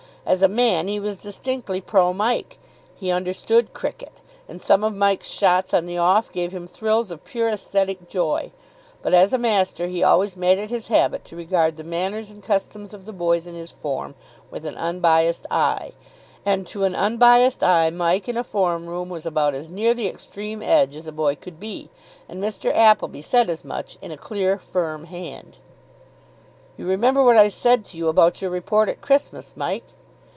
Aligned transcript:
As 0.23 0.43
a 0.43 0.47
man 0.47 0.87
he 0.87 0.99
was 0.99 1.19
distinctly 1.19 1.81
pro 1.81 2.13
Mike. 2.13 2.59
He 2.95 3.09
understood 3.09 3.73
cricket, 3.73 4.11
and 4.47 4.61
some 4.61 4.83
of 4.83 4.93
Mike's 4.93 5.27
shots 5.27 5.73
on 5.73 5.87
the 5.87 5.97
off 5.97 6.31
gave 6.31 6.51
him 6.53 6.67
thrills 6.67 7.09
of 7.09 7.25
pure 7.25 7.49
aesthetic 7.49 8.07
joy; 8.07 8.51
but 9.01 9.15
as 9.15 9.33
a 9.33 9.39
master 9.39 9.87
he 9.87 10.03
always 10.03 10.37
made 10.37 10.59
it 10.59 10.69
his 10.69 10.87
habit 10.87 11.25
to 11.25 11.35
regard 11.35 11.75
the 11.75 11.83
manners 11.83 12.29
and 12.29 12.43
customs 12.43 12.93
of 12.93 13.05
the 13.05 13.11
boys 13.11 13.47
in 13.47 13.55
his 13.55 13.71
form 13.71 14.13
with 14.51 14.63
an 14.63 14.77
unbiased 14.77 15.47
eye, 15.49 15.91
and 16.45 16.67
to 16.67 16.83
an 16.83 16.93
unbiased 16.95 17.63
eye 17.63 17.89
Mike 17.89 18.29
in 18.29 18.37
a 18.37 18.43
form 18.43 18.85
room 18.85 19.09
was 19.09 19.25
about 19.25 19.55
as 19.55 19.71
near 19.71 19.95
the 19.95 20.07
extreme 20.07 20.61
edge 20.61 20.95
as 20.95 21.07
a 21.07 21.11
boy 21.11 21.35
could 21.35 21.59
be, 21.59 21.89
and 22.29 22.41
Mr. 22.41 22.71
Appleby 22.73 23.23
said 23.23 23.49
as 23.49 23.65
much 23.65 23.97
in 24.03 24.11
a 24.11 24.17
clear 24.17 24.59
firm 24.59 25.05
hand. 25.05 25.57
"You 26.77 26.85
remember 26.85 27.23
what 27.23 27.37
I 27.37 27.47
said 27.47 27.83
to 27.85 27.97
you 27.97 28.07
about 28.07 28.39
your 28.39 28.51
report 28.51 28.87
at 28.87 29.01
Christmas, 29.01 29.53
Mike?" 29.55 29.83